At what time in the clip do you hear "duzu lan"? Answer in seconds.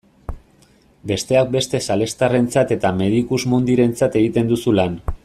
4.55-4.99